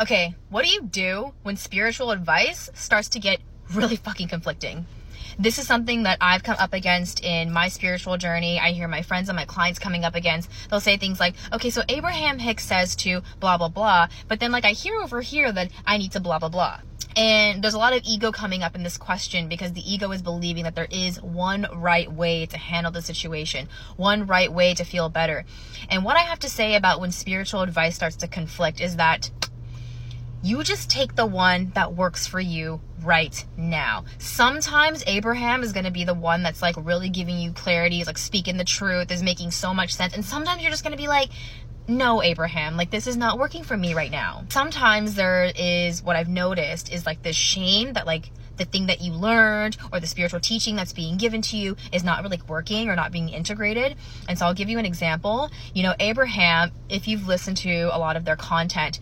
[0.00, 3.38] Okay, what do you do when spiritual advice starts to get
[3.74, 4.86] really fucking conflicting?
[5.38, 8.58] This is something that I've come up against in my spiritual journey.
[8.58, 10.48] I hear my friends and my clients coming up against.
[10.70, 14.08] They'll say things like, okay, so Abraham Hicks says to blah, blah, blah.
[14.26, 16.80] But then, like, I hear over here that I need to blah, blah, blah.
[17.14, 20.22] And there's a lot of ego coming up in this question because the ego is
[20.22, 24.84] believing that there is one right way to handle the situation, one right way to
[24.84, 25.44] feel better.
[25.90, 29.30] And what I have to say about when spiritual advice starts to conflict is that
[30.42, 34.04] you just take the one that works for you right now.
[34.18, 38.06] Sometimes Abraham is going to be the one that's like really giving you clarity, is
[38.06, 40.14] like speaking the truth, is making so much sense.
[40.14, 41.30] And sometimes you're just going to be like,
[41.88, 44.44] no, Abraham, like this is not working for me right now.
[44.48, 49.00] Sometimes there is what I've noticed is like this shame that like the thing that
[49.00, 52.88] you learned or the spiritual teaching that's being given to you is not really working
[52.88, 53.96] or not being integrated.
[54.28, 55.50] And so I'll give you an example.
[55.74, 59.00] You know, Abraham, if you've listened to a lot of their content,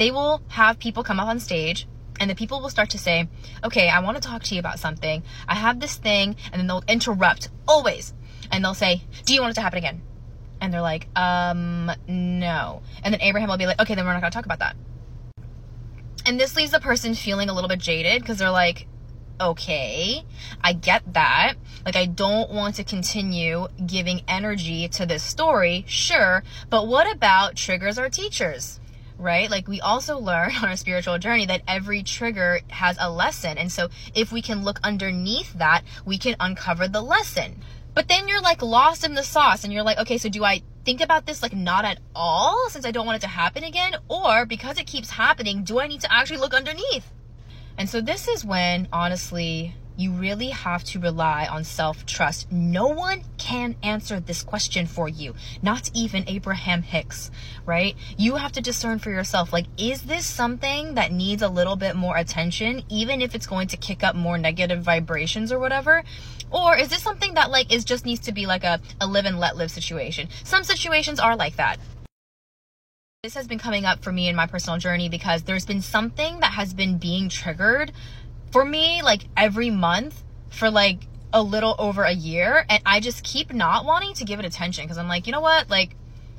[0.00, 1.86] they will have people come up on stage
[2.18, 3.28] and the people will start to say,
[3.62, 5.22] okay, I want to talk to you about something.
[5.46, 6.36] I have this thing.
[6.50, 8.14] And then they'll interrupt always.
[8.50, 10.00] And they'll say, do you want it to happen again?
[10.58, 12.80] And they're like, um, no.
[13.04, 14.74] And then Abraham will be like, okay, then we're not going to talk about that.
[16.24, 18.86] And this leaves the person feeling a little bit jaded because they're like,
[19.38, 20.24] okay,
[20.62, 21.56] I get that.
[21.84, 27.56] Like, I don't want to continue giving energy to this story, sure, but what about
[27.56, 28.80] triggers our teachers?
[29.20, 29.50] Right?
[29.50, 33.58] Like we also learn on our spiritual journey that every trigger has a lesson.
[33.58, 37.60] And so if we can look underneath that, we can uncover the lesson.
[37.92, 40.62] But then you're like lost in the sauce and you're like, okay, so do I
[40.84, 43.96] think about this like not at all since I don't want it to happen again?
[44.08, 47.10] Or because it keeps happening, do I need to actually look underneath?
[47.76, 52.50] And so this is when honestly you really have to rely on self trust.
[52.50, 57.30] No one can answer this question for you, not even Abraham Hicks,
[57.66, 57.94] right?
[58.16, 61.96] You have to discern for yourself like, is this something that needs a little bit
[61.96, 66.02] more attention, even if it's going to kick up more negative vibrations or whatever?
[66.50, 69.26] Or is this something that like is just needs to be like a, a live
[69.26, 70.28] and let live situation?
[70.44, 71.78] Some situations are like that.
[73.22, 76.40] This has been coming up for me in my personal journey because there's been something
[76.40, 77.92] that has been being triggered
[78.50, 83.22] for me like every month for like a little over a year and I just
[83.22, 85.70] keep not wanting to give it attention because I'm like, you know what?
[85.70, 85.96] Like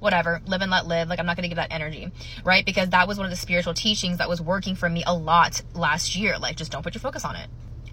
[0.00, 1.08] whatever, live and let live.
[1.08, 2.10] Like I'm not going to give that energy,
[2.44, 2.66] right?
[2.66, 5.62] Because that was one of the spiritual teachings that was working for me a lot
[5.74, 6.38] last year.
[6.38, 7.48] Like just don't put your focus on it.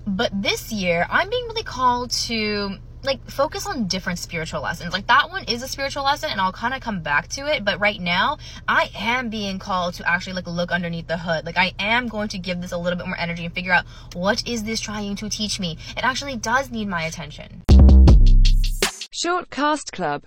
[0.07, 4.93] But this year, I'm being really called to like focus on different spiritual lessons.
[4.93, 7.63] Like that one is a spiritual lesson and I'll kind of come back to it,
[7.63, 8.37] but right now
[8.67, 11.45] I am being called to actually like look underneath the hood.
[11.45, 13.85] Like I am going to give this a little bit more energy and figure out
[14.13, 15.77] what is this trying to teach me?
[15.95, 17.63] It actually does need my attention.
[19.11, 20.17] Short Cast Club